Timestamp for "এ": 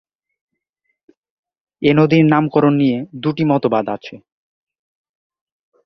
1.81-1.91